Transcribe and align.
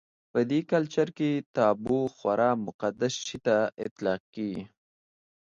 په 0.31 0.39
دې 0.49 0.59
کلچر 0.71 1.07
کې 1.17 1.31
تابو 1.55 1.99
خورا 2.15 2.51
مقدس 2.67 3.13
شي 3.27 3.37
ته 3.45 3.57
اطلاقېږي. 3.87 4.63